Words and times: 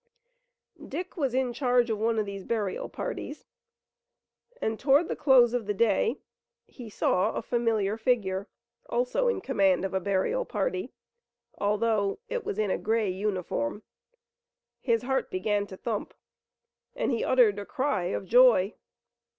Dick 0.83 1.15
was 1.15 1.35
in 1.35 1.53
charge 1.53 1.91
of 1.91 1.99
one 1.99 2.17
of 2.17 2.25
these 2.25 2.43
burial 2.43 2.89
parties, 2.89 3.45
and 4.59 4.79
toward 4.79 5.07
the 5.07 5.15
close 5.15 5.53
of 5.53 5.67
the 5.67 5.75
day 5.75 6.17
he 6.65 6.89
saw 6.89 7.35
a 7.35 7.43
familiar 7.43 7.97
figure, 7.99 8.47
also 8.89 9.27
in 9.27 9.41
command 9.41 9.85
of 9.85 9.93
a 9.93 9.99
burial 9.99 10.43
party, 10.43 10.91
although 11.59 12.17
it 12.29 12.43
was 12.43 12.57
in 12.57 12.71
a 12.71 12.79
gray 12.79 13.11
uniform. 13.11 13.83
His 14.79 15.03
heart 15.03 15.29
began 15.29 15.67
to 15.67 15.77
thump, 15.77 16.15
and 16.95 17.11
he 17.11 17.23
uttered 17.23 17.59
a 17.59 17.65
cry 17.67 18.05
of 18.05 18.25
joy. 18.25 18.73